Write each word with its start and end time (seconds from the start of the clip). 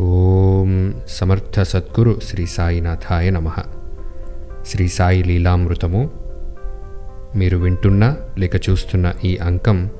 ఓం 0.00 0.94
సమర్థ 1.08 1.60
సద్గురు 1.60 2.20
శ్రీ 2.24 2.46
సాయినాథాయ 2.46 3.30
నమ. 3.30 3.50
శ్రీ 4.66 4.88
సాయి 4.88 5.22
లీలామృతము. 5.22 6.10
మీరు 7.36 7.58
వింటున్న 7.58 8.16
లేక 8.38 8.56
చూస్తున్న 8.70 9.12
ఈ 9.24 9.36
అంకం 9.36 9.90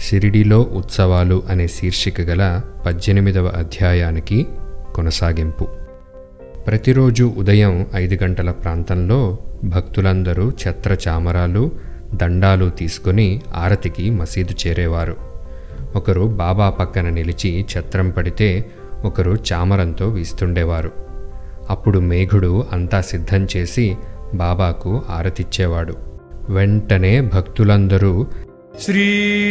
షిరిడిలో 0.00 0.60
ఉత్సవాలు 0.60 1.42
అనే 1.50 1.66
శీర్షిక 1.66 2.20
గల 2.20 2.60
పద్దెనిమిదవ 2.86 3.46
అధ్యాయానికి 3.46 4.46
కొనసాగింపు. 4.94 5.64
ప్రతిరోజు 6.66 7.34
ఉదయం 7.36 7.86
ఐదు 7.94 8.24
గంటల 8.24 8.50
ప్రాంతంలో 8.50 9.38
భక్తులందరూ 9.64 10.48
ఛత్ర 10.48 10.96
చామరాలు 11.08 11.70
దండాలు 12.14 12.70
తీసుకుని 12.70 13.42
ఆరతికి 13.54 14.10
మసీదు 14.10 14.68
చేరేవారు. 14.68 15.16
ఒకరు 15.96 16.22
బాబా 16.26 16.70
పక్కన 16.70 17.08
నిలిచి 17.08 17.66
ఛత్రం 17.78 18.10
పడితే 18.10 18.64
ఒకరు 19.04 19.36
చామరంతో 19.52 20.08
వీస్తుండేవారు. 20.08 20.92
అప్పుడు 21.70 21.98
మేఘుడు 21.98 22.66
అంతా 22.72 23.00
సిద్ధం 23.00 23.46
చేసి 23.56 23.96
బాబాకు 24.34 25.02
ఆరతిచ్చేవాడు. 25.10 25.96
వెంటనే 26.50 27.20
భక్తులందరూ 27.20 28.26
శ్రీ 28.80 29.04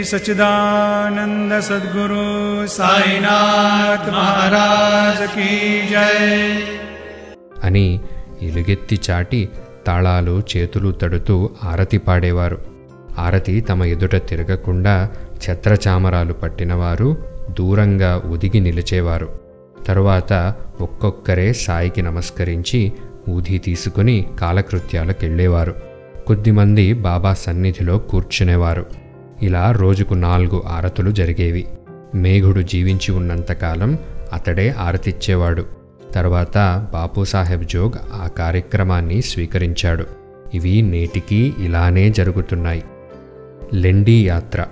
సచిదానంద 0.04 1.60
సద్గురు 1.60 2.68
సాయినాథ్ 2.68 4.10
మహారాజ్ 4.10 5.28
కీ 5.36 5.50
అని 7.64 8.00
ఇలుగెత్తి 8.42 9.00
చాటి 9.10 9.50
తాళాలు 9.88 10.42
చేతులు 10.58 10.92
తడుతూ 10.92 11.50
ఆరతి 11.64 11.98
పాడేవారు. 11.98 12.58
ఆరతి 13.20 13.62
తమ 13.62 13.84
ఎదుట 13.84 14.16
తిరగకుండా 14.16 15.10
ఛత్రచామరాలు 15.46 16.34
పట్టినవారు 16.34 17.31
దూరంగా 17.50 18.22
ఒదిగి 18.30 18.60
నిలిచేవారు. 18.60 19.30
తరువాత 19.86 20.56
ఒక్కొక్కరే 20.82 21.54
సాయికి 21.54 22.02
నమస్కరించి 22.02 22.94
ఊది 23.30 23.58
తీసుకుని 23.58 24.26
కాలకృత్యాలకెళ్ళేవారు 24.40 25.76
కొద్దిమంది 26.28 26.94
బాబా 26.94 27.34
సన్నిధిలో 27.34 27.98
కూర్చునేవారు. 28.00 28.86
ఇలా 29.42 29.72
రోజుకు 29.72 30.14
నాలుగు 30.14 30.64
ఆరతులు 30.68 31.12
జరిగేవి. 31.12 31.68
మేఘుడు 32.16 32.62
జీవించి 32.62 33.12
ఉన్నంతకాలం 33.12 33.98
అతడే 34.34 34.70
ఆరతిచ్చేవాడు. 34.70 35.66
తర్వాత 36.14 36.88
బాపూసాహెబ్ 36.94 37.64
జోగ్ 37.64 38.24
ఆ 38.24 38.28
కార్యక్రమాన్ని 38.28 39.22
స్వీకరించాడు. 39.22 40.06
ఇవి 40.54 40.82
నేటికీ 40.82 41.54
ఇలానే 41.60 42.10
జరుగుతున్నాయి. 42.10 42.84
లెండీ 43.74 44.28
యాత్ర. 44.28 44.66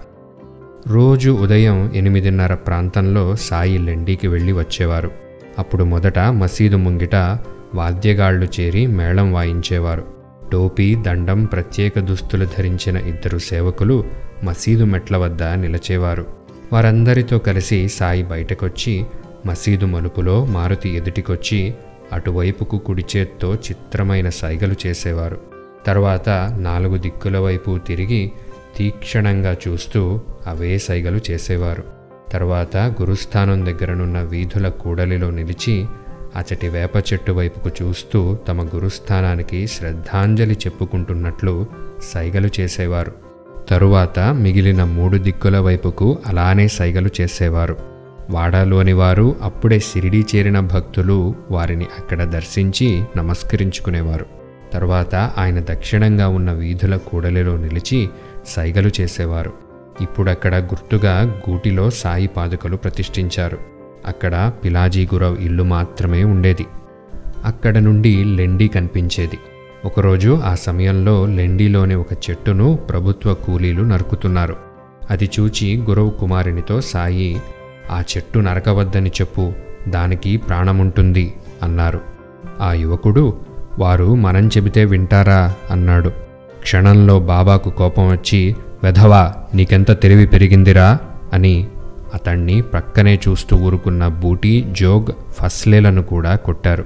రోజు 0.87 1.31
ఉదయం 1.31 1.91
ఎనిమిదిన్నర 1.93 2.53
ప్రాంతంలో 2.55 3.35
సాయి 3.35 3.77
లెండీకి 3.77 4.27
వెళ్ళి 4.27 4.51
వచ్చేవారు. 4.51 5.11
అప్పుడు 5.59 5.83
మొదట 5.83 6.19
మసీదు 6.19 6.75
ముంగిట 6.75 7.15
వాద్యగాళ్ళు 7.75 8.47
చేరి 8.59 8.87
మేళం 8.87 9.33
వాయించేవారు. 9.33 10.05
టోపీ 10.51 10.95
దండం 10.95 11.45
ప్రత్యేక 11.45 11.99
దుస్తులు 11.99 12.45
ధరించిన 12.45 12.97
ఇద్దరు 12.97 13.37
సేవకులు 13.37 14.03
మసీదు 14.43 14.83
మెట్ల 14.83 15.17
వద్ద 15.17 15.43
నిలచేవారు. 15.43 16.25
వారందరితో 16.73 17.37
కలిసి 17.37 17.87
సాయి 17.87 18.23
బయటకొచ్చి 18.23 19.05
మసీదు 19.45 19.85
మలుపులో 19.85 20.45
మారుతి 20.45 20.89
ఎదుటికొచ్చి 20.89 21.73
అటువైపుకు 22.13 22.77
కుడిచేత్తో 22.77 23.55
చిత్రమైన 23.55 24.29
సైగలు 24.29 24.75
చేసేవారు. 24.87 25.37
తర్వాత 25.87 26.57
నాలుగు 26.59 26.97
దిక్కుల 26.97 27.37
వైపు 27.37 27.77
తిరిగి 27.77 28.31
తీక్షణంగా 28.77 29.55
చూస్తూ 29.67 30.19
అవే 30.47 30.77
సైగలు 30.77 31.19
చేసేవారు. 31.31 31.83
తర్వాత 32.31 32.77
గురుస్థానం 32.77 33.65
దగ్గరనున్న 33.65 34.21
వీధుల 34.21 34.69
కూడలిలో 34.69 35.29
నిలిచి 35.29 35.85
అచటి 36.35 36.69
వేప 36.69 36.95
చెట్టు 36.97 37.31
వైపుకు 37.31 37.69
చూస్తూ 37.81 38.37
తమ 38.47 38.65
గురుస్థానానికి 38.67 39.67
శ్రద్ధాంజలి 39.67 40.53
చెప్పుకుంటున్నట్లు 40.53 41.65
సైగలు 42.13 42.49
చేసేవారు. 42.59 43.11
తరువాత 43.69 44.19
మిగిలిన 44.19 44.83
మూడు 44.83 45.17
దిక్కుల 45.17 45.59
వైపుకు 45.59 46.17
అలానే 46.25 46.67
సైగలు 46.67 47.09
చేసేవారు. 47.21 47.77
వాడాలోని 48.29 48.93
వారు 48.93 49.35
అప్పుడే 49.41 49.79
షిరిడీ 49.79 50.25
చేరిన 50.35 50.59
భక్తులు 50.59 51.35
వారిని 51.51 51.85
అక్కడ 51.99 52.23
దర్శించి 52.23 53.03
నమస్కరించుకునేవారు. 53.17 54.38
తరువాత 54.73 55.15
ఆయన 55.15 55.59
దక్షిణంగా 55.59 56.27
ఉన్న 56.27 56.51
వీధుల 56.51 56.95
కూడలిలో 56.95 57.57
నిలిచి 57.57 58.09
సైగలు 58.47 58.91
చేసేవారు. 59.01 59.53
ఇప్పుడక్కడ 60.01 60.55
గుర్తుగా 60.55 61.41
గూటిలో 61.49 61.89
సాయి 61.89 62.27
పాదుకలు 62.27 62.77
ప్రతిష్ఠించారు. 62.77 63.57
అక్కడ 64.05 64.51
పిలాజీ 64.63 65.07
గురవ్ 65.13 65.41
ఇల్లు 65.41 65.63
మాత్రమే 65.63 66.23
ఉండేది. 66.23 66.65
అక్కడ 67.45 67.77
నుండి 67.77 68.23
లెండి 68.23 68.67
కనిపించేది. 68.67 69.37
ఒకరోజు 69.85 70.41
ఆ 70.45 70.55
సమయంలో 70.55 71.25
లెండిలోని 71.25 71.95
ఒక 71.95 72.13
చెట్టును 72.13 72.75
ప్రభుత్వ 72.75 73.33
కూలీలు 73.33 73.83
నరుకుతున్నారు. 73.83 74.55
అది 75.09 75.29
చూచి 75.39 75.77
గురవ్ 75.77 76.11
కుమారునితో 76.19 76.81
సాయి 76.81 77.41
ఆ 77.91 78.03
చెట్టు 78.17 78.39
నరకవద్దని 78.39 79.09
చెప్పు. 79.09 79.53
దానికి 79.87 80.37
ప్రాణముంటుంది 80.37 81.33
అన్నారు. 81.63 82.01
ఆ 82.61 82.73
యువకుడు 82.73 83.37
వారు 83.79 84.15
మనం 84.15 84.47
చెబితే 84.47 84.85
వింటారా 84.85 85.53
అన్నాడు. 85.71 86.09
క్షణంలో 86.61 87.19
బాబాకు 87.19 87.69
కోపం 87.69 88.11
వచ్చి 88.11 88.55
వెధవా 88.83 89.33
నీకెంత 89.53 89.91
తెలివి 89.91 90.27
పెరిగిందిరా? 90.27 90.97
అని 91.33 91.67
అతణ్ణి 92.13 92.61
ప్రక్కనే 92.61 93.19
చూస్తూ 93.27 93.55
ఊరుకున్న 93.57 94.07
బూటీ 94.07 94.65
జోగ్ 94.71 95.05
ఫస్లేలను 95.31 96.03
కూడా 96.03 96.35
కొట్టారు. 96.35 96.85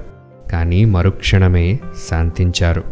కానీ 0.52 0.84
మరుక్షణమే 0.84 1.78
శాంతించారు. 2.10 2.84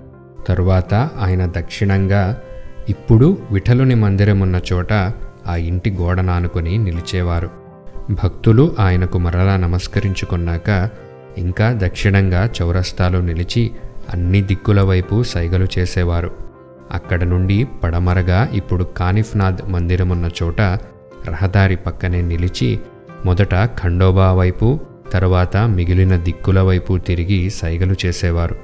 తరువాత 0.49 0.95
ఆయన 0.95 1.47
దక్షిణంగా 1.47 2.41
ఇప్పుడు 2.89 3.39
విఠలుని 3.51 3.95
మందిరమున్న 3.95 4.61
చోట 4.73 4.93
ఆ 5.47 5.57
ఇంటి 5.57 5.91
గోడ 5.91 6.21
నానుకొని 6.21 6.79
నిలిచేవారు. 6.79 7.51
భక్తులు 8.11 8.77
ఆయనకు 8.81 9.19
మరలా 9.19 9.57
నమస్కరించుకున్నాక 9.57 10.89
ఇంకా 11.38 11.78
దక్షిణంగా 11.82 12.50
చౌరస్తాలో 12.62 13.20
నిలిచి 13.20 13.70
అన్ని 14.10 14.43
దిక్కుల 14.43 14.81
వైపు 14.81 15.22
సైగలు 15.22 15.66
చేసేవారు. 15.78 16.31
అక్కడ 16.93 17.22
నుండి 17.22 17.66
పడమరగా 17.84 18.48
ఇప్పుడు 18.53 18.84
కానిఫ్నాథ్ 18.84 19.69
మందిరమున్న 19.69 20.31
చోట 20.43 20.60
రహదారి 21.26 21.76
పక్కనే 21.76 22.22
నిలిచి 22.22 22.78
మొదట 23.25 23.54
ఖండోబా 23.65 24.32
వైపు 24.32 24.81
తరువాత 25.12 25.56
మిగిలిన 25.56 26.16
దిక్కుల 26.16 26.60
వైపు 26.60 26.98
తిరిగి 26.98 27.50
సైగలు 27.50 27.94
చేసేవారు. 28.06 28.56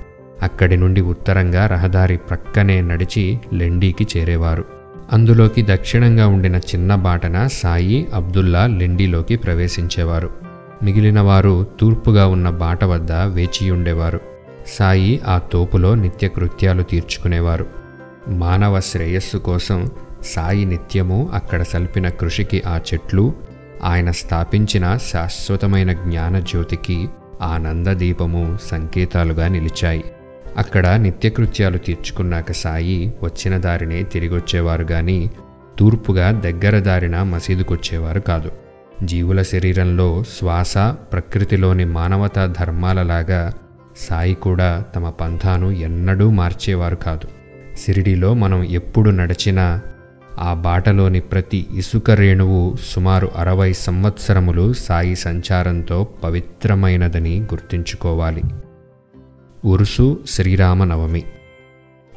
అక్కడి 0.42 0.76
నుండి 0.76 1.00
ఉత్తరంగా 1.00 1.66
రహదారి 1.66 2.16
ప్రక్కనే 2.16 2.80
నడిచి 2.80 3.38
లెండీకి 3.52 4.06
చేరేవారు. 4.16 4.64
అందులోకి 5.12 5.62
దక్షిణంగా 5.62 6.26
ఉండిన 6.26 6.56
చిన్న 6.56 6.94
బాటన 6.94 7.46
సాయి 7.46 8.06
అబ్దుల్లా 8.14 8.66
లెండీలోకి 8.66 9.36
ప్రవేశించేవారు. 9.36 10.47
మిగిలిన 10.83 11.21
వారు 11.21 11.66
తూర్పుగా 11.81 12.27
ఉన్న 12.27 12.50
బాట 12.50 12.84
వద్ద 12.84 13.12
వేచియుండేవారు 13.12 14.21
సాయి 14.66 15.21
ఆ 15.27 15.39
తోపులో 15.39 15.94
నిత్యకృత్యాలు 15.94 16.83
తీర్చుకునేవారు. 16.83 17.66
మానవ 18.28 18.81
శ్రేయస్సు 18.81 19.37
కోసం 19.37 19.91
సాయి 20.25 20.65
నిత్యము 20.65 21.31
అక్కడ 21.34 21.62
సల్పిన 21.62 22.09
కృషికి 22.09 22.62
ఆ 22.66 22.81
చెట్లు 22.94 23.34
ఆయన 23.84 24.11
స్థాపించిన 24.11 24.97
శాశ్వతమైన 24.97 25.93
జ్ఞానజ్యోతికి 25.93 27.09
ఆనందదీపము 27.43 28.59
సంకేతాలుగా 28.62 29.49
నిలిచాయి. 29.49 30.05
అక్కడ 30.56 30.87
నిత్యకృత్యాలు 30.89 31.78
తీర్చుకున్నాక 31.78 32.53
సాయి 32.53 33.15
వచ్చిన 33.22 33.56
దారినే 33.56 34.03
తిరిగొచ్చేవారు 34.03 34.83
గాని 34.83 35.31
తూర్పుగా 35.78 36.31
దగ్గర 36.31 36.78
దారిన 36.78 37.22
మసీదుకొచ్చేవారు 37.22 38.21
కాదు. 38.21 38.50
జీవుల 39.04 39.42
శరీరంలో 39.42 40.25
శ్వాస 40.38 40.78
ప్రకృతిలోని 40.78 41.84
మానవతా 41.84 42.47
ధర్మాలలాగా 42.47 43.53
సాయి 43.97 44.34
కూడా 44.34 44.84
తమ 44.97 45.10
పంథాను 45.10 45.71
ఎన్నడూ 45.71 46.30
మార్చేవారు 46.30 46.97
కాదు. 46.97 47.28
సిరిడిలో 47.77 48.34
మనం 48.34 48.62
ఎప్పుడు 48.62 49.10
నడిచినా 49.10 49.80
ఆ 50.39 50.54
బాటలోని 50.54 51.21
ప్రతి 51.21 51.66
ఇసుక 51.74 52.10
రేణువు 52.10 52.77
సుమారు 52.86 53.30
అరవై 53.36 53.72
సంవత్సరములు 53.72 54.72
సాయి 54.72 55.16
సంచారంతో 55.16 56.09
పవిత్రమైనదని 56.24 57.41
గుర్తుంచుకోవాలి. 57.41 58.42
ఉరుసు 59.65 60.21
శ్రీరామనవమి. 60.28 61.22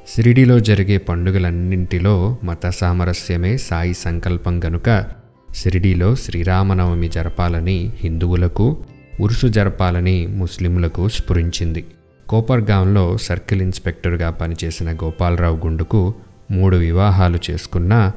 సిరిడిలో 0.08 0.60
జరిగే 0.60 0.98
పండుగలన్నింటిలో 0.98 2.38
మత 2.44 2.70
సామరస్యమే 2.70 3.58
సాయి 3.58 3.94
సంకల్పం 3.94 4.64
గనుక 4.64 5.21
షిరిడీలో 5.56 6.16
శ్రీరామనవమి 6.16 7.10
జరపాలని 7.10 7.92
హిందువులకు 7.96 8.78
ఉరుసు 9.20 9.48
జరపాలని 9.48 10.28
ముస్లింలకు 10.28 11.10
స్ఫురించింది. 11.10 11.86
కోపర్గాంలో 12.30 13.18
సర్కిల్ 13.18 13.62
ఇన్స్పెక్టర్గా 13.62 14.30
పనిచేసిన 14.30 14.94
గోపాలరావు 14.94 15.58
గుండుకు 15.58 16.14
మూడు 16.52 16.78
వివాహాలు 16.78 17.40
చేసుకున్న 17.52 18.12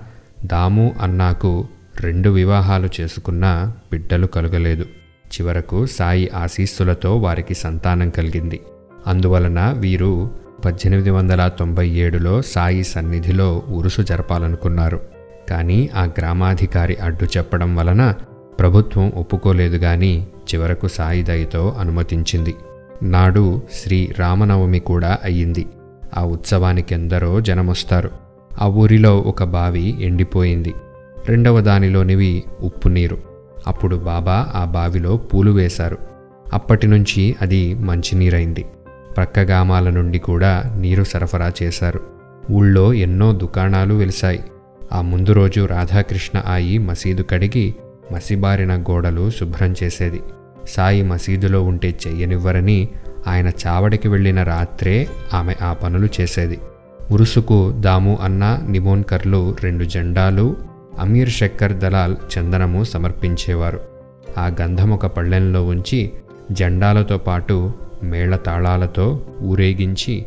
దాము 0.44 0.94
అన్నాకు 1.00 1.68
రెండు 2.00 2.30
వివాహాలు 2.30 2.88
చేసుకున్న 3.00 3.72
బిడ్డలు 3.92 4.26
కలగలేదు. 4.26 4.82
చివరకు 5.26 5.86
సాయి 5.86 6.30
ఆశీస్సులతో 6.34 7.16
వారికి 7.16 7.54
సంతానం 7.54 8.10
కలిగింది. 8.10 8.60
అందువలన 9.06 9.74
వీరు 9.78 10.30
పద్దెనిమిది 10.64 11.10
వందల 11.10 11.48
తొంభై 11.48 11.88
ఏడులో 11.88 12.42
సాయి 12.42 12.84
సన్నిధిలో 12.84 13.62
ఉరుసు 13.68 14.02
జరపాలనుకున్నారు. 14.02 15.13
కానీ 15.48 15.90
ఆ 15.96 16.04
గ్రామాధికారి 16.04 16.96
అడ్డు 16.96 17.24
చెప్పడం 17.24 17.76
వలన 17.76 18.14
ప్రభుత్వం 18.58 19.12
ఒప్పుకోలేదు 19.16 19.76
గాని 19.76 20.26
చివరకు 20.54 20.88
సాయి 20.88 21.22
అనుమతించింది. 21.80 22.54
నాడు 23.02 23.62
శ్రీ 23.72 24.14
రామనవమి 24.18 24.80
కూడా 24.80 25.18
అయ్యింది. 25.24 25.66
ఆ 26.18 26.24
ఉత్సవానికి 26.24 26.94
ఎందరో 26.94 27.40
జనమొస్తారు. 27.40 28.10
ఆ 28.62 28.66
ఊరిలో 28.66 29.18
ఒక 29.18 29.44
బావి 29.44 30.02
ఎండిపోయింది. 30.04 30.74
రెండవ 31.28 31.60
దానిలోనివి 31.60 32.42
ఉప్పు 32.60 32.88
నీరు. 32.88 33.18
అప్పుడు 33.66 33.96
బాబా 33.96 34.46
ఆ 34.54 34.64
బావిలో 34.64 35.16
పూలు 35.16 35.50
వేశారు. 35.50 35.98
అప్పటి 36.52 36.86
నుంచి 36.86 37.36
అది 37.42 37.74
మంచినీరైంది. 37.74 38.66
ప్రక్క 39.16 39.38
గ్రామాల 39.38 39.90
నుండి 39.90 40.18
కూడా 40.18 40.62
నీరు 40.76 41.04
సరఫరా 41.04 41.52
చేశారు. 41.62 42.00
ఊళ్ళో 42.50 42.94
ఎన్నో 42.94 43.32
దుకాణాలు 43.32 43.94
వెలిశాయి. 43.94 44.44
ఆ 44.92 45.00
ముందు 45.00 45.32
రోజు 45.32 45.64
రాధాకృష్ణ 45.64 46.42
ఆయి 46.46 46.78
మసీదు 46.78 47.24
కడిగి 47.30 47.74
మసిబారిన 48.12 48.82
గోడలు 48.82 49.30
శుభ్రం 49.30 49.74
చేసేది. 49.82 50.20
సాయి 50.68 51.02
మసీదులో 51.02 51.62
ఉంటే 51.62 51.98
చెయ్యనివ్వరని 52.06 52.88
ఆయన 53.26 53.50
చావడికి 53.66 54.08
వెళ్ళిన 54.08 54.42
రాత్రే 54.42 55.08
ఆమె 55.34 55.54
ఆ 55.62 55.72
పనులు 55.72 56.08
చేసేది. 56.20 56.58
ఉరుసుకు 57.10 57.72
దాము 57.80 58.18
అన్న 58.22 58.60
నిమోన్కర్లు 58.68 59.56
రెండు 59.62 59.84
జెండాలు 59.84 60.56
అమీర్ 60.98 61.30
శక్కర్ 61.30 61.72
దలాల్ 61.72 62.16
చందనము 62.38 62.84
సమర్పించేవారు. 62.84 63.80
ఆ 64.38 64.52
గంధం 64.60 64.90
ఒక 64.90 65.06
పళ్ళెంలో 65.06 65.66
ఉంచి 65.66 66.12
జెండాలతో 66.52 67.18
పాటు 67.18 67.72
మేళ 68.02 68.36
తాళాలతో 68.36 69.20
ఊరేగించి 69.42 70.26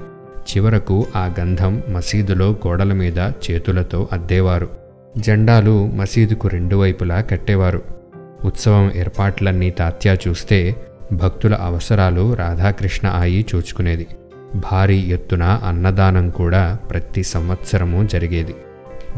చివరకు 0.49 1.05
ఆ 1.15 1.29
గంధం 1.39 1.83
మసీదులో 1.89 2.49
గోడల 2.51 2.93
మీద 2.93 3.17
చేతులతో 3.17 4.09
అద్దేవారు. 4.11 4.69
జెండాలు 5.17 5.87
మసీదుకు 5.87 6.47
రెండు 6.47 6.75
వైపులా 6.75 7.21
కట్టేవారు. 7.21 7.81
ఉత్సవం 8.45 8.91
ఏర్పాట్లన్నీ 8.95 9.69
తాత్యా 9.69 10.17
చూస్తే 10.27 10.75
భక్తుల 11.13 11.55
అవసరాలు 11.55 12.33
రాధాకృష్ణ 12.33 13.07
ఆయి 13.07 13.45
చూచుకునేది. 13.55 14.07
భారీ 14.55 14.97
ఎత్తున 14.97 15.43
అన్నదానం 15.43 16.29
కూడా 16.29 16.77
ప్రతి 16.89 17.23
సంవత్సరము 17.23 18.07
జరిగేది. 18.07 18.55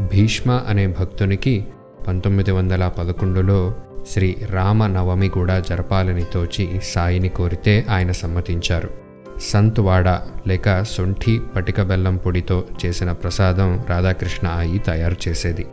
భీష్మ 0.00 0.60
అనే 0.68 0.86
భక్తునికి 0.86 1.66
పంతొమ్మిది 2.08 2.50
వందల 2.50 2.88
పదకొండులో 2.88 3.74
శ్రీ 4.10 4.36
రామనవమి 4.50 5.28
కూడా 5.28 5.60
జరపాలని 5.60 6.24
తోచి 6.34 6.68
సాయిని 6.82 7.28
కోరితే 7.28 7.86
ఆయన 7.90 8.12
సమ్మతించారు. 8.12 8.90
సంత్వాడ 9.40 10.08
లేక 10.48 10.82
సొంఠి 10.82 11.40
పటిక 11.56 11.82
బెల్లం 11.82 12.16
పొడితో 12.16 12.64
చేసిన 12.86 13.12
ప్రసాదం 13.12 13.80
రాధాకృష్ణ 13.88 14.48
ఆయి 14.48 14.78
తయారు 14.78 15.16
చేసేది. 15.28 15.66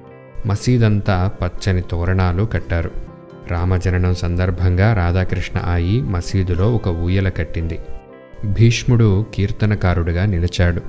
మసీదంతా 0.45 1.31
పచ్చని 1.41 1.81
తోరణాలు 1.81 2.43
కట్టారు. 2.43 2.91
రామజననం 3.51 4.15
సందర్భంగా 4.15 4.93
రాధాకృష్ణ 4.93 5.59
ఆయి 5.59 6.01
మసీదులో 6.01 6.75
ఒక 6.75 6.87
ఊయల 6.87 7.29
కట్టింది. 7.29 7.79
భీష్ముడు 8.45 9.25
కీర్తనకారుడుగా 9.35 10.25
నిలిచాడు. 10.25 10.81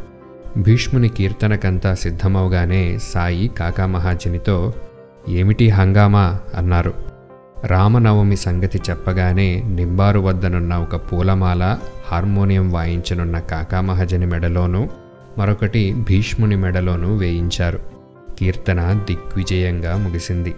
భీష్ముని 0.56 1.08
కీర్తనకంతా 1.08 1.94
సిద్ధమవగానే 1.94 2.98
సాయి 3.02 3.48
కాకామహాజనితో 3.48 4.72
ఏమిటి 5.28 5.70
హంగామా? 5.70 6.40
అన్నారు. 6.54 7.07
రామనవమి 7.64 8.36
సంగతి 8.36 8.80
చెప్పగానే 8.90 9.62
నింబారు 9.66 10.20
వద్దనున్న 10.20 10.74
ఒక 10.74 10.96
పూలమాల 10.96 11.78
హార్మోనియం 12.12 12.72
వాయించనున్న 12.72 13.38
కాకామహజని 13.38 14.26
మెడలోనూ 14.26 14.88
మరొకటి 15.38 15.94
భీష్ముని 16.08 16.56
మెడలోనూ 16.56 17.16
వేయించారు. 17.16 17.80
కీర్తన 18.38 19.00
దిగ్విజయంగా 19.06 19.96
ముగిసింది. 19.96 20.54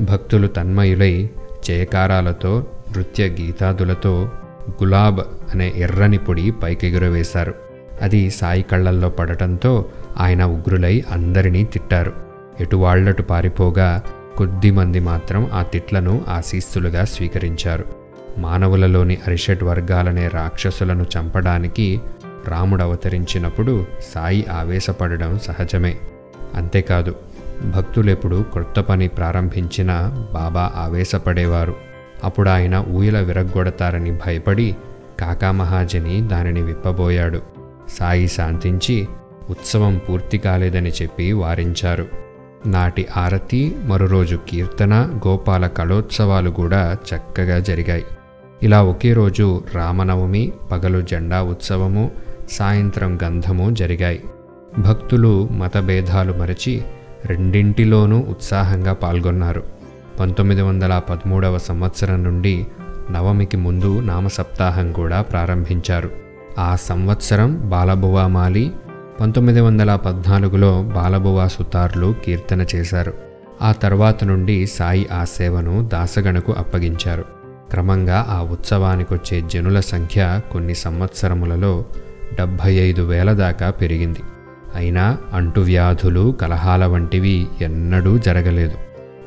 భక్తులు 0.00 0.46
తన్మయులై 0.46 1.30
జయకారాలతో 1.64 2.66
నృత్య 2.90 3.26
గీతాదులతో 3.26 4.30
గులాబ్ 4.70 5.20
అనే 5.50 5.72
ఎర్రని 5.76 6.18
పొడి 6.18 6.50
పైకెగురవేశారు. 6.50 7.54
అది 8.02 8.30
సాయి 8.30 8.62
కళ్ళల్లో 8.62 9.08
పడటంతో 9.08 9.84
ఆయన 10.18 10.44
ఉగ్రులై 10.44 11.04
అందరినీ 11.10 11.64
తిట్టారు. 11.64 12.12
ఎటువాళ్ళటు 12.60 13.22
పారిపోగా 13.22 14.02
కొద్దిమంది 14.38 15.00
మాత్రం 15.00 15.50
ఆ 15.52 15.62
తిట్లను 15.62 16.24
ఆశీస్సులుగా 16.28 17.04
స్వీకరించారు. 17.04 17.84
మానవులలోని 18.38 19.18
అరిషట్ 19.26 19.64
వర్గాలనే 19.64 20.28
రాక్షసులను 20.28 21.06
చంపడానికి 21.18 22.00
రాముడు 22.48 22.82
అవతరించినప్పుడు 22.82 23.86
సాయి 24.14 24.46
ఆవేశపడడం 24.46 25.38
సహజమే. 25.38 25.98
అంతేకాదు 26.54 27.16
భక్తులెప్పుడు 27.76 28.44
కొత్త 28.52 28.80
పని 28.80 29.08
ప్రారంభించినా 29.08 30.26
బాబా 30.32 30.72
ఆవేశపడేవారు. 30.76 31.74
అప్పుడు 32.24 32.50
ఆయన 32.50 32.84
ఊయల 32.88 33.20
విరగ్గొడతారని 33.20 34.12
భయపడి 34.12 34.76
కాకామహాజని 35.20 36.20
దానిని 36.20 36.62
విప్పబోయాడు. 36.62 37.42
సాయి 37.98 38.28
శాంతించి 38.28 39.08
ఉత్సవం 39.50 40.00
పూర్తి 40.08 40.38
కాలేదని 40.38 40.90
చెప్పి 41.02 41.32
వారించారు. 41.32 42.27
నాటి 42.66 43.06
ఆరతి 43.16 43.76
మరోరోజు 43.86 44.38
కీర్తన 44.48 45.20
గోపాల 45.26 45.66
కళోత్సవాలు 45.66 46.50
కూడా 46.50 46.96
చక్కగా 47.14 47.58
జరిగాయి. 47.58 48.04
ఇలా 48.62 48.82
ఒకే 48.82 49.12
రోజు 49.12 49.64
రామనవమి 49.74 50.52
పగలు 50.72 51.00
జెండా 51.00 51.42
ఉత్సవము 51.42 52.10
సాయంత్రం 52.50 53.18
గంధము 53.24 53.70
జరిగాయి. 53.70 54.24
భక్తులు 54.78 55.48
మతభేదాలు 55.52 56.32
మరచి 56.32 56.82
రెండింటిలోనూ 57.26 58.18
ఉత్సాహంగా 58.28 58.92
పాల్గొన్నారు. 58.92 59.62
పంతొమ్మిది 60.20 60.62
వందల 60.62 60.98
పదమూడవ 60.98 61.58
సంవత్సరం 61.58 62.24
నుండి 62.24 62.66
నవమికి 63.10 63.56
ముందు 63.56 64.00
నామసప్తాహం 64.00 64.92
కూడా 64.92 65.22
ప్రారంభించారు. 65.22 66.10
ఆ 66.58 66.76
సంవత్సరం 66.76 67.70
బాలభువామాలి 67.70 68.72
పంతొమ్మిది 69.20 69.60
వందల 69.60 69.96
పద్నాలుగులో 69.96 70.82
బాలబువా 70.82 71.46
సుతార్లు 71.46 72.14
కీర్తన 72.24 72.66
చేశారు. 72.74 73.12
ఆ 73.62 73.72
తర్వాత 73.72 74.24
నుండి 74.24 74.66
సాయి 74.66 75.08
ఆ 75.12 75.24
సేవను 75.24 75.88
దాసగణకు 75.92 76.52
అప్పగించారు. 76.52 77.24
క్రమంగా 77.70 78.26
ఆ 78.28 78.42
ఉత్సవానికొచ్చే 78.42 79.40
జనుల 79.40 79.80
సంఖ్య 79.80 80.40
కొన్ని 80.52 80.74
సంవత్సరములలో 80.74 81.84
డెబ్భై 82.34 82.74
ఐదు 82.74 83.02
వేల 83.02 83.32
దాకా 83.32 83.70
పెరిగింది. 83.70 84.20
అయినా 84.74 85.18
అంటువ్యాధులు 85.32 86.36
కలహాల 86.40 86.86
వంటివి 86.86 87.46
ఎన్నడూ 87.60 88.18
జరగలేదు. 88.18 88.74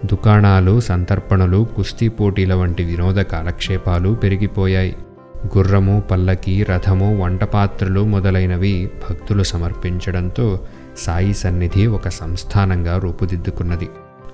దుకాణాలు 0.06 0.80
సంతర్పణలు 0.80 1.68
కుస్తీ 1.76 2.08
పోటీల 2.08 2.54
వంటి 2.54 2.84
వినోద 2.84 3.16
కాలక్షేపాలు 3.16 4.14
పెరిగిపోయాయి. 4.14 4.96
గుర్రము 5.58 6.04
పల్లకి 6.12 6.64
రథము 6.64 7.24
వంటపాత్రలు 7.24 8.06
మొదలైనవి 8.06 8.92
భక్తులు 9.10 9.44
సమర్పించడంతో 9.44 10.60
సాయి 10.98 11.34
సన్నిధి 11.34 11.88
ఒక 11.88 12.10
సంస్థానంగా 12.10 12.98
రూపుదిద్దుకున్నది. 12.98 13.90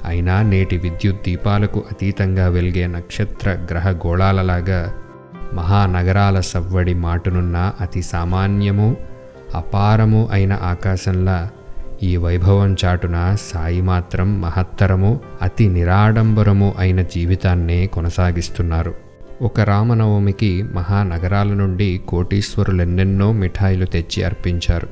అయినా 0.05 0.41
నేటి 0.41 0.77
విద్యుత్ 0.77 1.21
దీపాలకు 1.25 1.83
అతీతంగా 1.91 2.47
వెలిగే 2.47 2.87
నక్షత్ర 2.87 3.49
గ్రహ 3.49 3.89
గోళాలలాగా 3.89 4.93
మహానగరాల 5.53 6.39
సవ్వడి 6.39 6.93
మాటునున్న 6.93 7.71
అతి 7.81 8.01
సామాన్యము 8.01 8.97
అపారము 9.55 10.29
అయిన 10.31 10.53
ఆకాశంలా 10.53 11.49
ఈ 12.03 12.17
వైభవం 12.17 12.75
చాటున 12.85 13.35
సాయి 13.41 13.81
మాత్రం 13.81 14.41
మహత్తరము 14.41 15.19
అతి 15.41 15.67
నిరాడంబరము 15.67 16.75
అయిన 16.79 17.01
జీవితాన్నే 17.01 17.85
కొనసాగిస్తున్నారు. 17.85 19.06
ఒక 19.41 19.59
రామనవమికి 19.59 20.63
మహానగరాల 20.63 21.47
నుండి 21.47 22.01
కోటీశ్వరులెన్నెన్నో 22.07 23.31
మిఠాయిలు 23.31 23.85
తెచ్చి 23.85 24.23
అర్పించారు. 24.23 24.87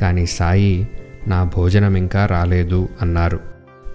కానీ 0.00 0.26
సాయి 0.26 0.88
నా 1.26 1.44
భోజనం 1.44 1.96
ఇంకా 1.96 2.26
రాలేదు 2.26 2.88
అన్నారు. 3.02 3.40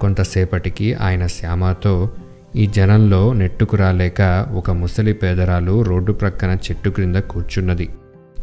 కొంతసేపటికి 0.02 0.94
ఆయన 0.94 1.28
శ్యామతో 1.28 2.10
ఈ 2.56 2.68
జనంలో 2.68 3.34
నెట్టుకురాలేక 3.34 4.48
ఒక 4.52 4.72
ముసలి 4.72 5.14
పేదరాలు 5.14 5.82
రోడ్డు 5.82 6.12
ప్రక్కన 6.12 6.50
చెట్టు 6.52 6.90
క్రింద 6.90 7.16
కూర్చున్నది. 7.16 7.90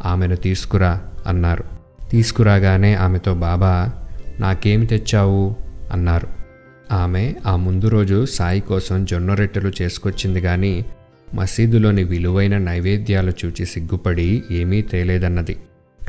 ఆమెను 0.05 0.35
తీసుకురా 0.35 1.01
అన్నారు. 1.27 1.63
తీసుకురాగానే 2.09 2.93
ఆమెతో 2.93 3.33
బాబా 3.33 3.89
నాకేమి 4.39 4.85
తెచ్చావు? 4.85 5.55
అన్నారు. 5.91 6.27
ఆమె 6.91 7.35
ఆ 7.45 7.55
ముందు 7.55 7.87
రోజు 7.87 8.25
సాయి 8.25 8.59
కోసం 8.59 9.05
జొన్న 9.05 9.33
రొట్టెలు 9.33 9.71
చేసుకొచ్చింది 9.81 10.41
కానీ 10.41 10.85
మసీదులోని 11.35 12.03
విలువైన 12.03 12.57
నైవేద్యాలు 12.57 13.33
చూచి 13.45 13.65
సిగ్గుపడి 13.65 14.43
ఏమీ 14.51 14.81
తేలేదన్నది. 14.81 15.57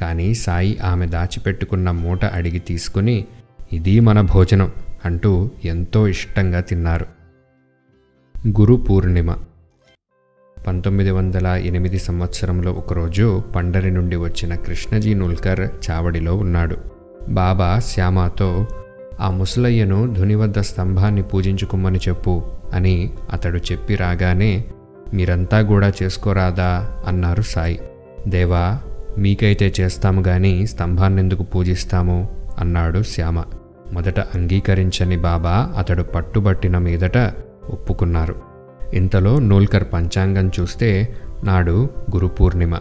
కానీ 0.01 0.35
సాయి 0.35 0.79
ఆమె 0.79 1.07
దాచిపెట్టుకున్న 1.07 1.91
మూట 1.91 2.25
అడిగి 2.25 2.59
తీసుకుని 2.59 3.25
ఇది 3.73 4.01
మన 4.01 4.21
భోజనం 4.21 4.73
అంటూ 5.05 5.51
ఎంతో 5.65 6.09
ఇష్టంగా 6.09 6.61
తిన్నారు. 6.61 7.07
గురు 8.49 8.75
పూర్ణిమ. 8.75 9.37
పంతొమ్మిది 10.67 11.11
వందల 11.11 11.47
ఎనిమిది 11.47 11.99
సంవత్సరంలో 11.99 12.73
ఒకరోజు 12.73 13.43
పండరి 13.57 13.91
నుండి 13.91 14.17
వచ్చిన 14.17 14.55
కృష్ణజీ 14.55 15.15
నుల్కర్ 15.15 15.91
చావడిలో 15.91 16.37
ఉన్నాడు. 16.37 16.77
బాబా 17.29 17.79
శ్యామాతో 17.79 18.67
ఆ 19.21 19.31
ముసలయ్యను 19.31 20.15
ధుని 20.15 20.35
వద్ద 20.35 20.59
స్తంభాన్ని 20.59 21.23
పూజించుకోమని 21.23 21.99
చెప్పు 22.09 22.43
అని 22.73 23.13
అతడు 23.33 23.59
చెప్పి 23.73 23.95
రాగానే 23.95 24.65
మీరంతా 25.15 25.63
కూడా 25.63 25.93
చేసుకోరాదా? 26.03 26.91
అన్నారు 27.07 27.43
సాయి. 27.43 27.81
దేవా 28.29 28.79
మీకైతే 29.19 29.75
చేస్తాము 29.81 30.21
గాని 30.21 30.67
స్తంభాన్నెందుకు 30.67 31.43
పూజిస్తాము? 31.43 32.29
అన్నాడు 32.59 33.03
శ్యామ. 33.03 33.45
మొదట 33.93 34.21
అంగీకరించని 34.21 35.17
బాబా 35.17 35.75
అతడు 35.79 36.03
పట్టుబట్టిన 36.03 36.79
మీదట 36.79 37.19
ఒప్పుకున్నారు. 37.71 38.35
ఇంతలో 38.95 39.39
నూల్కర్ 39.39 39.85
పంచాంగం 39.93 40.51
చూస్తే 40.61 41.17
నాడు 41.45 41.91
గురు 42.15 42.27
పూర్ణిమ. 42.27 42.79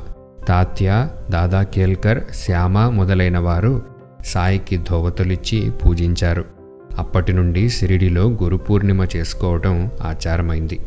తాత్య 0.48 1.10
దాదా 1.30 1.64
కేల్కర్ 1.64 2.24
శ్యామ 2.32 2.90
మొదలైన 2.90 3.38
వారు 3.38 3.82
సాయికి 4.26 4.78
ధోవతులిచ్చి 4.78 5.72
పూజించారు. 5.86 6.46
అప్పటి 6.98 7.34
నుండి 7.34 7.70
సిరిడిలో 7.70 8.30
గురు 8.30 8.58
పూర్ణిమ 8.58 9.04
ఆచారమైంది. 10.02 10.80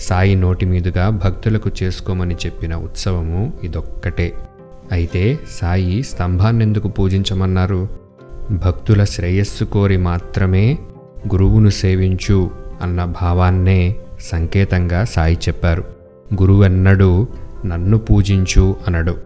సాయి 0.00 0.34
నోటి 0.34 0.66
మీదుగా 0.66 1.08
భక్తులకు 1.08 1.70
చేసుకోమని 1.82 2.34
చెప్పిన 2.34 2.76
ఉత్సవము 2.76 3.52
ఇదొక్కటే. 3.62 4.32
అయితే 4.92 5.38
సాయి 5.50 6.02
స్తంభాన్నెందుకు 6.02 6.88
పూజించమన్నారు? 6.88 7.88
భక్తుల 8.50 9.04
శ్రేయస్సు 9.04 9.64
కోరి 9.64 9.96
మాత్రమే 9.96 10.78
గురువును 11.32 11.68
సేవించు 11.68 12.50
అన్న 12.82 13.04
భావాన్నే 13.04 13.96
సంకేతంగా 14.20 15.04
సాయి 15.04 15.38
చెప్పారు. 15.48 15.84
గురువెన్నడూ 16.40 17.26
నన్ను 17.66 17.98
పూజించు 17.98 18.76
అనడు. 18.86 19.16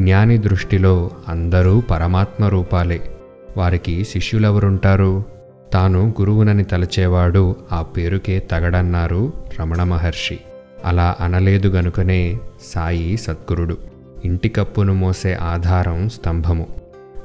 జ్ఞాని 0.00 0.38
దృష్టిలో 0.38 1.10
అందరూ 1.28 1.80
పరమాత్మ 1.80 2.44
రూపాలే. 2.44 3.16
వారికి 3.56 4.04
శిష్యులెవరుంటారు? 4.04 5.33
తాను 5.74 6.14
గురువునని 6.20 6.64
తలచేవాడు 6.64 7.56
ఆ 7.72 7.82
పేరుకే 7.82 8.38
తగడన్నారు 8.38 9.32
రమణ 9.60 9.82
మహర్షి. 9.82 10.38
అలా 10.84 11.14
అనలేదు 11.20 11.68
గనుకనే 11.68 12.38
సాయి 12.74 13.16
సద్గురుడు. 13.16 13.78
ఇంటి 14.24 14.48
కప్పును 14.48 14.94
మోసే 14.94 15.34
ఆధారం 15.34 16.08
స్తంభము. 16.08 16.66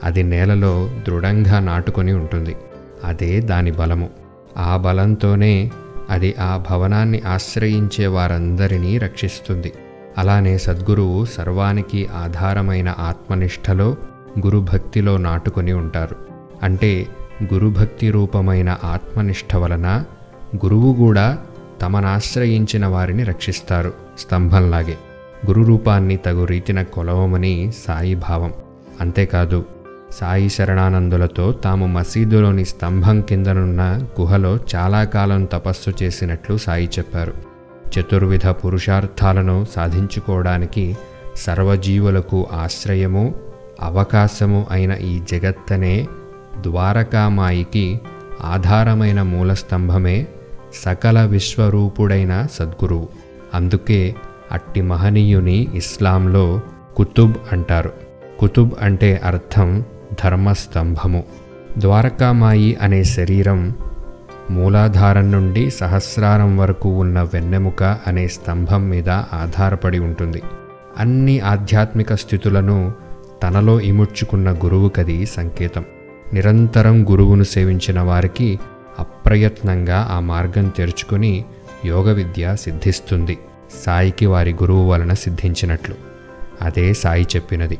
అది 0.03 0.23
నేలలో 0.23 0.89
దృఢంగా 1.07 1.59
నాటుకొని 1.59 2.13
ఉంటుంది. 2.13 2.55
అదే 3.03 3.39
దాని 3.39 3.71
బలము. 3.71 4.09
ఆ 4.57 4.77
బలంతోనే 4.77 5.71
అది 6.09 6.35
ఆ 6.39 6.63
భవనాన్ని 6.69 7.21
ఆశ్రయించే 7.27 8.07
వారందరినీ 8.07 8.97
రక్షిస్తుంది. 8.97 9.73
అలానే 10.17 10.57
సద్గురువు 10.57 11.25
సర్వానికి 11.25 12.05
ఆధారమైన 12.05 12.95
ఆత్మనిష్టలో 12.99 13.95
గురుభక్తిలో 14.45 15.17
నాటుకొని 15.17 15.73
ఉంటారు. 15.73 16.15
అంటే 16.63 17.07
గురుభక్తి 17.43 18.11
రూపమైన 18.11 18.77
ఆత్మనిష్ట 18.83 19.55
వలన 19.55 20.03
గురువు 20.55 20.93
కూడా 20.93 21.37
తమనాశ్రయించిన 21.81 22.85
వారిని 22.85 23.23
రక్షిస్తారు 23.23 23.93
స్తంభంలాగే. 24.19 24.97
గురు 25.47 25.61
రూపాన్ని 25.61 26.17
తగు 26.17 26.45
రీతిన 26.45 26.81
కొలవమని 26.81 27.71
సాయి 27.87 28.15
భావం. 28.15 28.53
అంతేకాదు 29.01 29.65
సాయి 30.11 30.49
శరణానందులతో 30.49 31.51
తాము 31.51 31.85
మసీదులోని 31.85 32.65
స్తంభం 32.65 33.21
కిందనున్న 33.21 34.07
గుహలో 34.21 34.59
చాలా 34.75 35.03
కాలం 35.03 35.45
తపస్సు 35.45 36.03
చేసినట్లు 36.03 36.57
సాయి 36.57 36.89
చెప్పారు. 36.97 37.33
చతుర్విధ 37.99 38.47
పురుషార్థాలను 38.47 39.65
సాధించుకోవడానికి 39.75 40.97
సర్వజీవులకు 41.35 42.47
ఆశ్రయము 42.53 43.35
అవకాశము 43.81 44.67
అయిన 44.71 44.91
ఈ 44.91 45.21
జగత్తనే 45.31 46.07
ద్వారకామాయికి 46.61 47.99
ఆధారమైన 48.43 49.21
మూలస్తంభమే 49.21 50.27
సకల 50.73 51.25
విశ్వరూపుడైన 51.25 52.47
సద్గురువు. 52.51 53.09
అందుకే 53.53 54.15
అట్టి 54.51 54.81
మహనీయుని 54.81 55.67
ఇస్లాంలో 55.73 56.61
కుతుబ్ 56.95 57.33
అంటారు. 57.51 57.93
కుతుబ్ 58.39 58.71
అంటే 58.81 59.21
అర్థం 59.23 59.83
ధర్మస్తంభము. 60.23 61.23
ద్వారకామాయి 61.77 62.77
అనే 62.81 63.03
శరీరం 63.03 63.73
మూలాధారం 64.51 65.31
నుండి 65.31 65.71
సహస్రారం 65.71 66.57
వరకు 66.57 66.89
ఉన్న 66.89 67.21
వెన్నెముక 67.21 67.83
అనే 67.83 68.27
స్తంభం 68.27 68.89
మీద 68.89 69.09
ఆధారపడి 69.09 69.99
ఉంటుంది. 69.99 70.41
అన్ని 70.97 71.39
ఆధ్యాత్మిక 71.39 72.13
స్థితులను 72.13 72.93
తనలో 73.43 73.81
ఇముడ్చుకున్న 73.81 74.51
గురువుకది 74.51 75.25
సంకేతం. 75.25 75.85
నిరంతరం 76.33 77.11
గురువును 77.11 77.43
సేవించిన 77.43 77.99
వారికి 77.99 78.59
అప్రయత్నంగా 78.99 80.07
ఆ 80.11 80.19
మార్గం 80.19 80.67
తెరుచుకుని 80.67 81.45
యోగ 81.85 82.11
విద్య 82.11 82.55
సిద్ధిస్తుంది. 82.55 83.37
సాయికి 83.85 84.25
వారి 84.25 84.53
గురువు 84.53 84.89
వలన 84.89 85.13
సిద్ధించినట్లు. 85.13 85.95
అదే 86.61 86.93
సాయి 86.93 87.27
చెప్పినది. 87.35 87.79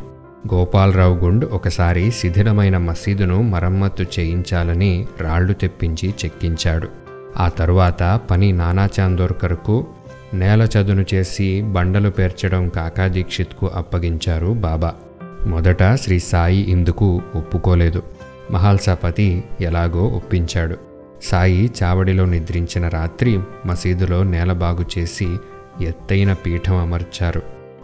గోపాలరావు 0.53 1.15
గుండ్ 1.15 1.46
ఒకసారి 1.46 2.12
శిథిలమైన 2.12 2.77
మసీదును 2.77 3.41
మరమ్మత్తు 3.41 4.03
చేయించాలని 4.03 5.08
రాళ్ళు 5.22 5.53
తెప్పించి 5.53 6.13
చెక్కించాడు. 6.25 6.88
ఆ 7.38 7.48
తరువాత 7.48 8.20
పని 8.32 8.51
నానా 8.51 8.89
చాందోర్కర్కు 9.00 9.88
నేల 10.34 10.62
చదును 10.62 11.06
చేసి 11.13 11.62
బండలు 11.62 12.10
పేర్చడం 12.10 12.70
కాకా 12.70 13.08
దీక్షిత్కు 13.08 13.72
అప్పగించారు 13.75 14.48
బాబా. 14.48 14.94
మొదట 15.48 15.96
శ్రీ 15.96 16.20
సాయి 16.20 16.72
ఇందుకు 16.72 17.22
ఒప్పుకోలేదు. 17.36 18.03
మహాల్సాపతి 18.51 19.44
ఎలాగో 19.62 20.08
ఒప్పించాడు. 20.08 20.77
సాయి 21.24 21.72
చావడిలో 21.84 22.25
నిద్రించిన 22.25 22.88
రాత్రి 22.88 23.39
మసీదులో 23.65 24.24
నేల 24.24 24.53
బాగు 24.53 24.86
చేసి 24.98 25.38
ఎత్తైన 25.82 26.34
పీఠం 26.34 26.75
అమర్చారు. 26.75 27.41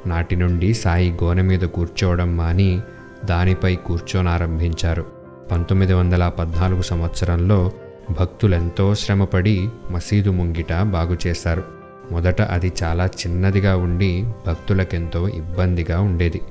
నాటి 0.07 0.35
నుండి 0.35 0.73
సాయి 0.73 1.11
గోనె 1.11 1.41
మీద 1.41 1.59
కూర్చోవడం 1.59 2.37
మాని 2.37 2.81
దానిపై 3.25 3.75
కూర్చోనారంభించారు. 3.75 5.05
పంతొమ్మిది 5.51 5.93
వందల 5.93 6.27
పద్నాలుగు 6.27 6.81
సంవత్సరంలో 6.81 7.71
భక్తులెంతో 8.11 8.95
శ్రమపడి 8.95 9.69
మసీదు 9.91 10.29
ముంగిట 10.29 10.73
బాగు 10.81 11.17
చేశారు. 11.27 11.63
మొదట 12.11 12.41
అది 12.41 12.73
చాలా 12.83 13.05
చిన్నదిగా 13.05 13.77
ఉండి 13.77 14.25
భక్తులకెంతో 14.47 15.29
ఇబ్బందిగా 15.29 16.01
ఉండేది. 16.01 16.41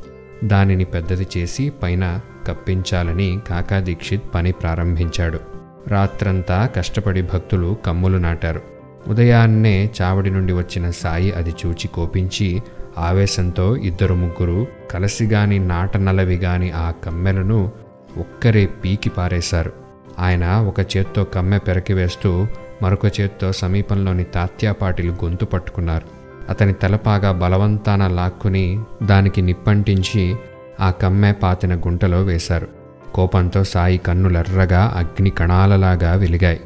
దానిని 0.45 0.85
పెద్దది 0.85 1.27
చేసి 1.37 1.73
పైన 1.83 2.21
కప్పించాలని 2.47 3.41
కాకా 3.49 3.79
దీక్షిత్ 3.79 4.23
పని 4.35 4.53
ప్రారంభించాడు. 4.53 5.41
రాత్రంతా 5.89 6.67
కష్టపడి 6.67 7.23
భక్తులు 7.23 7.77
కమ్ములు 7.87 8.19
నాటారు. 8.19 8.63
ఉదయాన్నే 9.09 9.91
చావడి 10.03 10.31
నుండి 10.31 10.53
వచ్చిన 10.53 10.91
సాయి 10.91 11.33
అది 11.33 11.55
చూచి 11.67 11.89
కోపించి 11.89 12.63
ఆవేశంతో 12.99 13.77
ఇద్దరు 13.77 14.15
ముగ్గురు 14.15 14.67
కలసిగాని 14.91 15.59
నాటనలవి 15.59 16.37
గాని 16.37 16.71
ఆ 16.71 16.91
కమ్మెలను 16.91 17.73
ఒక్కరే 18.17 18.67
పీకి 18.67 19.11
పారేశారు. 19.11 19.73
ఆయన 20.19 20.45
ఒక 20.47 20.81
చేత్తో 20.81 21.25
కమ్మె 21.25 21.59
పెరకివేస్తూ 21.59 22.47
మరొక 22.83 23.21
చేత్తో 23.21 23.53
సమీపంలోని 23.53 24.25
తాత్యాపాటిలు 24.25 25.13
గొంతు 25.13 25.45
పట్టుకున్నారు. 25.45 26.24
అతని 26.51 26.73
తలపాగా 26.73 27.33
బలవంతాన 27.33 28.07
లాక్కుని 28.07 28.81
దానికి 29.03 29.43
నిప్పంటించి 29.43 30.37
ఆ 30.81 30.91
కమ్మె 30.91 31.33
పాతిన 31.33 31.75
గుంటలో 31.75 32.23
వేశారు. 32.23 32.69
కోపంతో 33.15 33.65
సాయి 33.65 33.99
కన్నులెర్రగా 33.99 34.95
అగ్ని 34.97 35.31
కణాలలాగా 35.31 36.13
వెలిగాయి. 36.13 36.61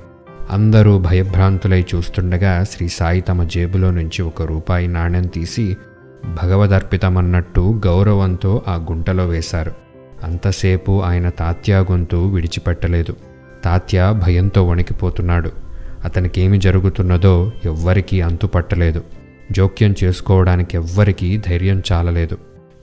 అందరూ 0.51 0.99
భయభ్రాంతులై 0.99 1.85
చూస్తుండగా 1.95 2.65
శ్రీ 2.65 2.89
సాయి 2.89 3.21
తమ 3.21 3.43
జేబులో 3.43 3.91
నుంచి 3.91 4.23
ఒక 4.23 4.43
రూపాయి 4.43 4.89
నాణెం 4.89 5.23
తీసి 5.27 5.77
భగవదర్పితమన్నట్టు 6.43 7.81
గౌరవంతో 7.87 8.63
ఆ 8.69 8.75
గుంటలో 8.75 9.27
వేశారు. 9.27 9.73
అంతసేపు 10.25 11.03
ఆయన 11.03 11.29
తాత్యా 11.29 11.79
గొంతు 11.81 12.17
విడిచిపెట్టలేదు. 12.17 13.17
తాత్య 13.65 14.21
భయంతో 14.25 14.67
వణికిపోతున్నాడు. 14.67 15.51
అతనికేమి 16.05 16.59
జరుగుతున్నదో 16.59 17.53
ఎవ్వరికీ 17.65 18.21
అంతుపట్టలేదు. 18.21 19.03
జోక్యం 19.53 19.95
చేసుకోవడానికి 20.05 20.77
ఎవ్వరికీ 20.77 21.37
ధైర్యం 21.37 21.83
చాలలేదు. 21.93 22.39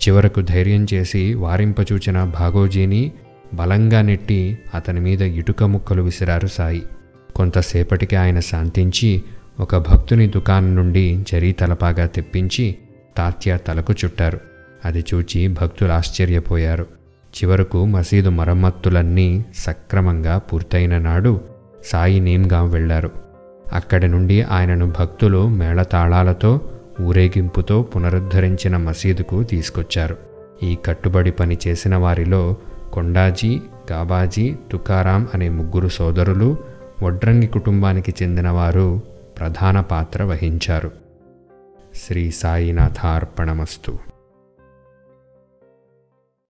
చివరకు 0.07 0.41
ధైర్యం 0.41 0.88
చేసి 0.93 1.34
వారింపచూచిన 1.34 2.24
భాగోజీని 2.24 3.12
బలంగా 3.53 4.01
నెట్టి 4.01 4.57
అతని 4.74 5.00
మీద 5.00 5.22
ఇటుక 5.22 5.63
ముక్కలు 5.63 6.01
విసిరారు 6.01 6.48
సాయి. 6.48 6.84
కొంతసేపటికి 7.36 8.15
ఆయన 8.15 8.39
శాంతించి 8.39 9.24
ఒక 9.60 9.77
భక్తుని 9.77 10.27
దుకాణం 10.27 10.75
నుండి 10.75 11.24
జరీ 11.27 11.51
తలపాగా 11.51 12.05
తెప్పించి 12.05 12.75
తాత్య 13.17 13.57
తలకు 13.67 13.93
చుట్టారు. 13.93 14.39
అది 14.86 15.05
చూచి 15.13 15.48
భక్తులు 15.48 15.91
ఆశ్చర్యపోయారు. 15.91 16.88
చివరకు 17.36 17.86
మసీదు 17.86 18.29
మరమ్మత్తులన్నీ 18.29 19.45
సక్రమంగా 19.55 20.38
పూర్తయిన 20.38 20.98
నాడు 20.98 21.41
సాయి 21.86 22.19
నీమ్గాం 22.19 22.72
వెళ్ళారు 22.72 23.25
అక్కడి 23.74 24.07
నుండి 24.07 24.41
ఆయనను 24.41 24.93
భక్తులు 25.00 25.48
మేళతాళాలతో 25.48 26.62
ఊరేగింపుతో 27.01 27.81
పునరుద్ధరించిన 27.81 28.77
మసీదుకు 28.77 29.43
తీసుకొచ్చారు. 29.43 30.17
ఈ 30.63 30.77
కట్టుబడి 30.86 31.31
పని 31.31 31.57
చేసిన 31.67 31.95
వారిలో 31.95 32.55
కొండాజీ 32.93 33.62
గాబాజీ 33.91 34.55
తుకారాం 34.72 35.27
అనే 35.34 35.50
ముగ్గురు 35.50 35.88
సోదరులు 35.88 36.57
వడ్రంగి 37.03 37.48
కుటుంబానికి 37.48 38.13
చెందినవారు 38.24 39.01
ప్రధాన 39.39 39.81
పాత్ర 39.81 40.24
వహించారు. 40.24 40.91
శ్రీ 41.95 42.31
సాయినాథార్పణమస్తు. 42.31 44.14